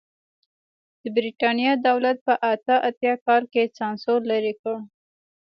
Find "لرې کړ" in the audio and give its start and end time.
4.31-4.75